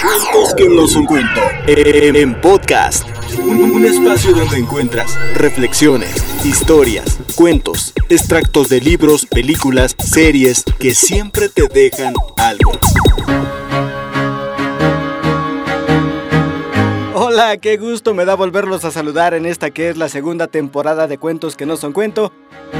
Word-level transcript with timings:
Cuentos 0.00 0.54
que 0.54 0.68
no 0.68 0.86
son 0.86 1.06
cuento. 1.06 1.40
En 1.66 2.38
podcast. 2.42 3.08
Un, 3.38 3.82
espacio 3.84 4.34
donde 4.34 4.58
encuentras 4.58 5.16
reflexiones, 5.34 6.22
historias, 6.44 7.18
cuentos, 7.34 7.94
extractos 8.10 8.68
de 8.68 8.80
libros, 8.82 9.24
películas, 9.24 9.96
series 9.98 10.64
que 10.78 10.92
siempre 10.92 11.48
te 11.48 11.66
dejan 11.68 12.12
algo. 12.36 12.72
Hola, 17.14 17.56
qué 17.56 17.78
gusto 17.78 18.12
me 18.12 18.26
da 18.26 18.34
volverlos 18.34 18.84
a 18.84 18.90
saludar 18.90 19.32
en 19.32 19.46
esta 19.46 19.70
que 19.70 19.88
es 19.88 19.96
la 19.96 20.10
segunda 20.10 20.46
temporada 20.46 21.06
de 21.06 21.16
Cuentos 21.16 21.56
que 21.56 21.64
no 21.64 21.78
son 21.78 21.94
cuento. 21.94 22.32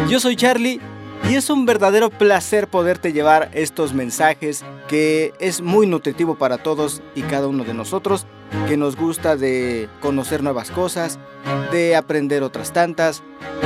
Yo 0.09 0.21
soy 0.21 0.37
Charlie 0.37 0.81
y 1.29 1.35
es 1.35 1.51
un 1.51 1.67
verdadero 1.67 2.11
placer 2.11 2.69
poderte 2.69 3.13
llevar 3.13 3.51
estos 3.53 3.93
mensajes 3.95 4.65
que 4.89 5.33
es 5.41 5.61
muy 5.61 5.87
nutritivo 5.87 6.37
para 6.37 6.59
todos 6.59 7.03
y 7.15 7.23
cada 7.23 7.49
uno 7.49 7.65
de 7.65 7.75
nosotros, 7.75 8.27
que 8.69 8.77
nos 8.77 8.97
gusta 8.97 9.37
de 9.37 9.89
conocer 10.01 10.43
nuevas 10.43 10.71
cosas, 10.71 11.19
de 11.73 11.97
aprender 11.97 12.43
otras 12.43 12.73
tantas. 12.73 13.23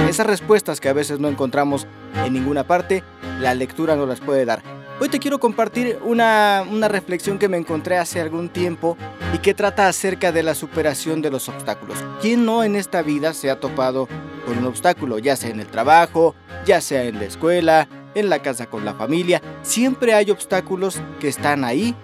Esas 0.08 0.26
respuestas 0.26 0.80
que 0.80 0.88
a 0.88 0.94
veces 0.94 1.20
no 1.20 1.28
encontramos 1.28 1.86
en 2.24 2.32
ninguna 2.32 2.64
parte, 2.64 3.04
la 3.40 3.54
lectura 3.54 3.96
nos 3.96 4.08
las 4.08 4.20
puede 4.20 4.44
dar. 4.44 4.79
Hoy 5.02 5.08
te 5.08 5.18
quiero 5.18 5.40
compartir 5.40 5.98
una, 6.04 6.62
una, 6.70 6.86
reflexión 6.86 7.38
que 7.38 7.48
me 7.48 7.56
encontré 7.56 7.96
hace 7.96 8.20
algún 8.20 8.50
tiempo 8.50 8.98
y 9.32 9.38
que 9.38 9.54
trata 9.54 9.88
acerca 9.88 10.30
de 10.30 10.42
la 10.42 10.54
superación 10.54 11.22
de 11.22 11.30
los 11.30 11.48
obstáculos. 11.48 11.96
¿Quién 12.20 12.44
no 12.44 12.62
en 12.64 12.76
esta 12.76 13.00
vida 13.00 13.32
se 13.32 13.50
ha 13.50 13.58
topado 13.58 14.08
con 14.44 14.58
un 14.58 14.66
obstáculo, 14.66 15.18
ya 15.18 15.36
sea 15.36 15.48
en 15.48 15.60
el 15.60 15.68
trabajo, 15.68 16.34
ya 16.66 16.82
sea 16.82 17.04
en 17.04 17.18
la 17.18 17.24
escuela, 17.24 17.88
en 18.14 18.28
la 18.28 18.42
casa 18.42 18.66
con 18.66 18.84
la 18.84 18.92
familia? 18.92 19.40
Siempre 19.62 20.12
hay 20.12 20.30
obstáculos 20.30 21.00
que 21.18 21.28
están 21.28 21.64
ahí 21.64 21.96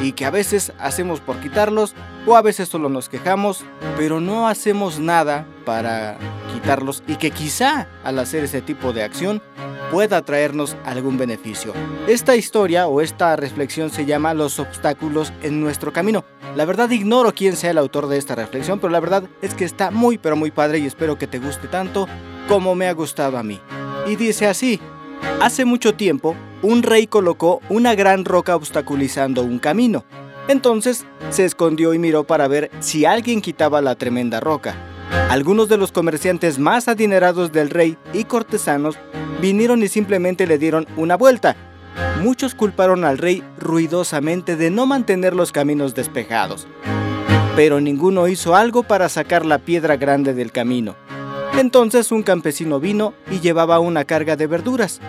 y 0.00 0.12
que 0.12 0.24
a 0.24 0.30
veces 0.30 0.72
hacemos 0.78 1.18
por 1.18 1.40
quitarlos 1.40 1.96
o 2.24 2.36
a 2.36 2.42
veces 2.42 2.68
solo 2.68 2.88
nos 2.88 3.08
quejamos, 3.08 3.64
pero 3.96 4.20
no 4.20 4.46
hacemos 4.46 5.00
nada 5.00 5.44
para 5.64 6.18
quitarlos 6.52 7.02
y 7.08 7.16
que 7.16 7.32
quizá 7.32 7.88
al 8.04 8.16
hacer 8.20 8.44
ese 8.44 8.62
tipo 8.62 8.92
de 8.92 9.02
acción 9.02 9.42
pueda 9.90 10.22
traernos 10.22 10.76
algún 10.84 11.18
beneficio. 11.18 11.72
Esta 12.06 12.36
historia 12.36 12.86
o 12.86 13.00
esta 13.00 13.36
reflexión 13.36 13.90
se 13.90 14.06
llama 14.06 14.34
Los 14.34 14.58
obstáculos 14.58 15.32
en 15.42 15.60
nuestro 15.60 15.92
camino. 15.92 16.24
La 16.56 16.64
verdad 16.64 16.90
ignoro 16.90 17.34
quién 17.34 17.56
sea 17.56 17.70
el 17.70 17.78
autor 17.78 18.08
de 18.08 18.18
esta 18.18 18.34
reflexión, 18.34 18.80
pero 18.80 18.92
la 18.92 19.00
verdad 19.00 19.24
es 19.42 19.54
que 19.54 19.64
está 19.64 19.90
muy 19.90 20.18
pero 20.18 20.36
muy 20.36 20.50
padre 20.50 20.78
y 20.78 20.86
espero 20.86 21.18
que 21.18 21.26
te 21.26 21.38
guste 21.38 21.68
tanto 21.68 22.06
como 22.48 22.74
me 22.74 22.88
ha 22.88 22.92
gustado 22.92 23.38
a 23.38 23.42
mí. 23.42 23.60
Y 24.06 24.16
dice 24.16 24.46
así, 24.46 24.80
hace 25.40 25.64
mucho 25.64 25.94
tiempo, 25.94 26.36
un 26.62 26.82
rey 26.82 27.06
colocó 27.06 27.60
una 27.68 27.94
gran 27.94 28.24
roca 28.24 28.56
obstaculizando 28.56 29.42
un 29.42 29.58
camino. 29.58 30.04
Entonces 30.48 31.06
se 31.30 31.44
escondió 31.44 31.94
y 31.94 31.98
miró 31.98 32.24
para 32.24 32.48
ver 32.48 32.70
si 32.80 33.04
alguien 33.04 33.40
quitaba 33.40 33.80
la 33.80 33.94
tremenda 33.94 34.40
roca. 34.40 34.93
Algunos 35.30 35.68
de 35.68 35.76
los 35.76 35.90
comerciantes 35.90 36.58
más 36.58 36.86
adinerados 36.88 37.50
del 37.50 37.70
rey 37.70 37.98
y 38.12 38.24
cortesanos 38.24 38.96
vinieron 39.40 39.82
y 39.82 39.88
simplemente 39.88 40.46
le 40.46 40.58
dieron 40.58 40.86
una 40.96 41.16
vuelta. 41.16 41.56
Muchos 42.22 42.54
culparon 42.54 43.04
al 43.04 43.18
rey 43.18 43.42
ruidosamente 43.58 44.56
de 44.56 44.70
no 44.70 44.86
mantener 44.86 45.34
los 45.34 45.52
caminos 45.52 45.94
despejados, 45.94 46.66
pero 47.56 47.80
ninguno 47.80 48.28
hizo 48.28 48.54
algo 48.54 48.82
para 48.82 49.08
sacar 49.08 49.44
la 49.44 49.58
piedra 49.58 49.96
grande 49.96 50.34
del 50.34 50.52
camino. 50.52 50.94
Entonces 51.58 52.10
un 52.12 52.22
campesino 52.22 52.80
vino 52.80 53.14
y 53.30 53.40
llevaba 53.40 53.78
una 53.78 54.04
carga 54.04 54.36
de 54.36 54.46
verduras. 54.46 55.00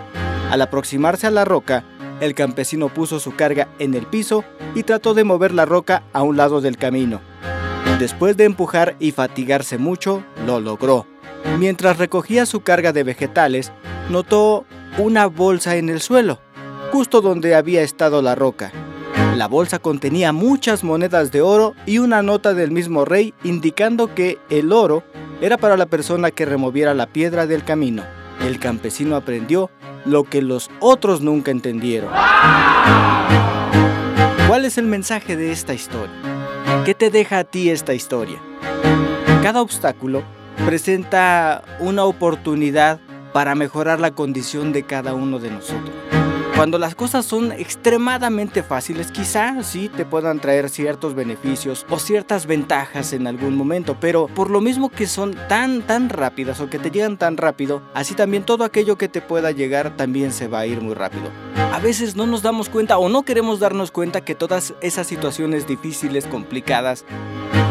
Al 0.50 0.62
aproximarse 0.62 1.26
a 1.26 1.30
la 1.30 1.44
roca, 1.44 1.84
el 2.20 2.34
campesino 2.34 2.88
puso 2.88 3.20
su 3.20 3.34
carga 3.34 3.68
en 3.78 3.94
el 3.94 4.06
piso 4.06 4.44
y 4.74 4.84
trató 4.84 5.12
de 5.14 5.24
mover 5.24 5.52
la 5.52 5.64
roca 5.64 6.02
a 6.12 6.22
un 6.22 6.36
lado 6.36 6.60
del 6.60 6.76
camino. 6.76 7.20
Después 7.98 8.36
de 8.36 8.44
empujar 8.44 8.94
y 8.98 9.12
fatigarse 9.12 9.78
mucho, 9.78 10.22
lo 10.44 10.60
logró. 10.60 11.06
Mientras 11.58 11.96
recogía 11.96 12.44
su 12.44 12.60
carga 12.60 12.92
de 12.92 13.04
vegetales, 13.04 13.72
notó 14.10 14.66
una 14.98 15.26
bolsa 15.26 15.76
en 15.76 15.88
el 15.88 16.02
suelo, 16.02 16.38
justo 16.92 17.22
donde 17.22 17.54
había 17.54 17.80
estado 17.80 18.20
la 18.20 18.34
roca. 18.34 18.70
La 19.34 19.48
bolsa 19.48 19.78
contenía 19.78 20.32
muchas 20.32 20.84
monedas 20.84 21.32
de 21.32 21.40
oro 21.40 21.74
y 21.86 21.98
una 21.98 22.20
nota 22.20 22.52
del 22.52 22.70
mismo 22.70 23.06
rey 23.06 23.32
indicando 23.44 24.14
que 24.14 24.38
el 24.50 24.72
oro 24.72 25.02
era 25.40 25.56
para 25.56 25.78
la 25.78 25.86
persona 25.86 26.30
que 26.30 26.44
removiera 26.44 26.92
la 26.92 27.06
piedra 27.06 27.46
del 27.46 27.64
camino. 27.64 28.02
El 28.44 28.58
campesino 28.58 29.16
aprendió 29.16 29.70
lo 30.04 30.24
que 30.24 30.42
los 30.42 30.70
otros 30.80 31.22
nunca 31.22 31.50
entendieron. 31.50 32.10
¿Cuál 34.48 34.66
es 34.66 34.76
el 34.76 34.84
mensaje 34.84 35.36
de 35.36 35.50
esta 35.50 35.72
historia? 35.72 36.35
¿Qué 36.84 36.94
te 36.94 37.10
deja 37.10 37.38
a 37.38 37.44
ti 37.44 37.70
esta 37.70 37.94
historia? 37.94 38.40
Cada 39.42 39.60
obstáculo 39.60 40.22
presenta 40.64 41.62
una 41.80 42.04
oportunidad 42.04 43.00
para 43.32 43.54
mejorar 43.54 44.00
la 44.00 44.12
condición 44.12 44.72
de 44.72 44.84
cada 44.84 45.14
uno 45.14 45.38
de 45.38 45.50
nosotros. 45.50 46.05
Cuando 46.56 46.78
las 46.78 46.94
cosas 46.94 47.26
son 47.26 47.52
extremadamente 47.52 48.62
fáciles, 48.62 49.12
quizá 49.12 49.62
sí 49.62 49.90
te 49.94 50.06
puedan 50.06 50.40
traer 50.40 50.70
ciertos 50.70 51.14
beneficios 51.14 51.84
o 51.90 51.98
ciertas 51.98 52.46
ventajas 52.46 53.12
en 53.12 53.26
algún 53.26 53.54
momento, 53.54 53.98
pero 54.00 54.26
por 54.28 54.48
lo 54.48 54.62
mismo 54.62 54.88
que 54.88 55.06
son 55.06 55.36
tan 55.50 55.82
tan 55.82 56.08
rápidas 56.08 56.58
o 56.60 56.70
que 56.70 56.78
te 56.78 56.90
llegan 56.90 57.18
tan 57.18 57.36
rápido, 57.36 57.82
así 57.92 58.14
también 58.14 58.42
todo 58.42 58.64
aquello 58.64 58.96
que 58.96 59.08
te 59.08 59.20
pueda 59.20 59.50
llegar 59.50 59.98
también 59.98 60.32
se 60.32 60.48
va 60.48 60.60
a 60.60 60.66
ir 60.66 60.80
muy 60.80 60.94
rápido. 60.94 61.30
A 61.74 61.78
veces 61.78 62.16
no 62.16 62.24
nos 62.26 62.40
damos 62.40 62.70
cuenta 62.70 62.96
o 62.96 63.10
no 63.10 63.22
queremos 63.22 63.60
darnos 63.60 63.90
cuenta 63.90 64.22
que 64.22 64.34
todas 64.34 64.72
esas 64.80 65.06
situaciones 65.06 65.66
difíciles, 65.66 66.24
complicadas, 66.24 67.04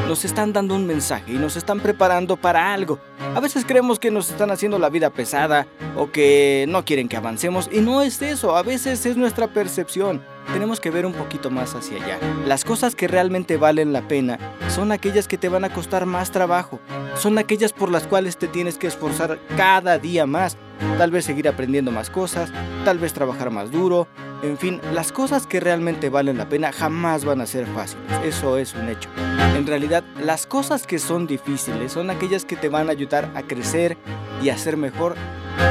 nos 0.08 0.24
están 0.24 0.54
dando 0.54 0.76
un 0.76 0.86
mensaje 0.86 1.34
y 1.34 1.38
nos 1.38 1.56
están 1.56 1.80
preparando 1.80 2.38
para 2.38 2.74
algo. 2.74 3.00
A 3.36 3.40
veces 3.40 3.66
creemos 3.66 4.00
que 4.00 4.12
nos 4.12 4.30
están 4.30 4.52
haciendo 4.52 4.78
la 4.78 4.90
vida 4.90 5.10
pesada 5.10 5.68
o 5.96 6.12
que 6.12 6.66
no 6.68 6.86
quieren 6.86 7.10
que 7.10 7.18
avancemos 7.18 7.70
y 7.72 7.80
no 7.80 8.02
es 8.02 8.22
eso, 8.22 8.56
a 8.56 8.64
veces 8.64 9.06
es 9.06 9.18
nuestra 9.18 9.48
percepción. 9.48 10.24
Tenemos 10.54 10.80
que 10.80 10.92
ver 10.92 11.08
un 11.08 11.14
poquito 11.14 11.50
más 11.50 11.74
hacia 11.74 12.04
allá. 12.04 12.20
Las 12.46 12.64
cosas 12.64 12.94
que 12.94 13.08
realmente 13.08 13.58
valen 13.58 13.94
la 13.94 14.08
pena 14.08 14.38
son 14.70 14.92
aquellas 14.92 15.28
que 15.28 15.40
te 15.40 15.50
van 15.50 15.66
a 15.66 15.74
costar 15.74 16.06
más 16.06 16.32
trabajo, 16.32 16.80
son 17.18 17.38
aquellas 17.40 17.74
por 17.74 17.90
las 17.90 18.06
cuales 18.06 18.38
te 18.38 18.48
tienes 18.48 18.78
que 18.78 18.88
esforzar 18.88 19.40
cada 19.58 19.98
día 19.98 20.28
más, 20.28 20.56
tal 21.00 21.10
vez 21.10 21.26
seguir 21.26 21.48
aprendiendo 21.48 21.92
más 21.92 22.12
cosas, 22.12 22.52
tal 22.84 23.00
vez 23.00 23.14
trabajar 23.14 23.50
más 23.50 23.72
duro, 23.72 24.08
en 24.46 24.58
fin, 24.58 24.82
las 24.94 25.12
cosas 25.12 25.48
que 25.48 25.60
realmente 25.60 26.10
valen 26.10 26.38
la 26.38 26.48
pena 26.48 26.72
jamás 26.72 27.26
van 27.26 27.42
a 27.42 27.46
ser 27.46 27.66
fáciles, 27.68 28.06
eso 28.24 28.58
es 28.58 28.74
un 28.74 28.90
hecho. 28.90 29.10
En 29.56 29.66
realidad, 29.66 30.04
las 30.22 30.46
cosas 30.46 30.86
que 30.86 31.00
son 31.00 31.28
difíciles 31.28 31.92
son 31.92 32.10
aquellas 32.10 32.46
que 32.46 32.56
te 32.56 32.70
van 32.70 32.90
a 32.90 32.92
ayudar 32.92 33.32
a 33.36 33.44
crecer 33.44 33.98
y 34.42 34.50
a 34.50 34.58
ser 34.58 34.78
mejor 34.78 35.16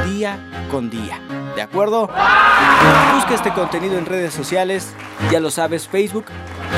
día 0.06 0.38
con 0.70 0.90
día. 0.90 1.20
¿De 1.54 1.62
acuerdo? 1.62 2.08
Busca 3.14 3.34
este 3.34 3.52
contenido 3.52 3.96
en 3.96 4.06
redes 4.06 4.34
sociales, 4.34 4.92
ya 5.30 5.38
lo 5.38 5.50
sabes, 5.50 5.86
Facebook, 5.86 6.24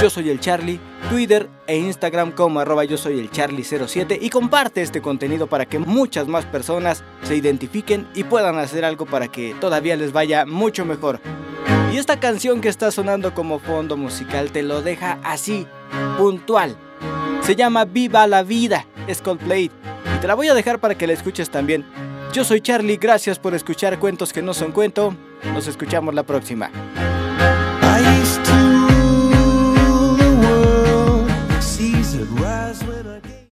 yo 0.03 0.11
soy 0.11 0.29
el 0.29 0.41
Charlie, 0.41 0.81
Twitter 1.09 1.49
e 1.67 1.79
Instagram 1.79 2.33
como 2.33 2.61
arroba 2.61 2.85
yo 2.85 2.99
soy 2.99 3.19
el 3.19 3.31
Charlie07 3.31 4.19
y 4.21 4.29
comparte 4.29 4.83
este 4.83 5.01
contenido 5.01 5.47
para 5.47 5.65
que 5.65 5.79
muchas 5.79 6.29
más 6.29 6.45
personas 6.45 7.05
se 7.23 7.37
identifiquen 7.37 8.07
y 8.15 8.25
puedan 8.25 8.59
hacer 8.59 8.85
algo 8.85 9.07
para 9.07 9.29
que 9.29 9.55
todavía 9.61 9.97
les 9.97 10.13
vaya 10.13 10.45
mucho 10.45 10.85
mejor. 10.85 11.21
Y 11.93 11.99
esta 11.99 12.19
canción 12.21 12.61
que 12.61 12.69
está 12.69 12.91
sonando 12.91 13.35
como 13.35 13.59
fondo 13.59 13.97
musical 13.97 14.51
te 14.51 14.63
lo 14.63 14.83
deja 14.83 15.19
así, 15.23 15.67
puntual. 16.19 16.77
Se 17.43 17.57
llama 17.57 17.85
Viva 17.85 18.27
la 18.27 18.43
Vida, 18.43 18.87
es 19.07 19.23
Coldplay. 19.23 19.71
Y 20.17 20.21
te 20.21 20.27
la 20.27 20.35
voy 20.35 20.49
a 20.49 20.55
dejar 20.55 20.79
para 20.81 20.97
que 20.97 21.07
la 21.07 21.13
escuches 21.13 21.49
también. 21.49 21.87
Yo 22.33 22.45
soy 22.45 22.61
Charlie, 22.61 22.97
gracias 22.97 23.39
por 23.39 23.55
escuchar 23.55 23.99
cuentos 23.99 24.33
que 24.33 24.43
no 24.43 24.53
son 24.53 24.73
cuento. 24.73 25.15
Nos 25.55 25.69
escuchamos 25.69 26.15
la 26.15 26.25
próxima. 26.25 26.71